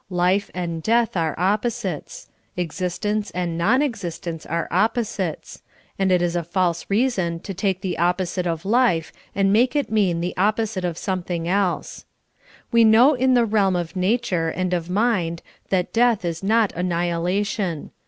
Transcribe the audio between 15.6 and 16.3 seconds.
that death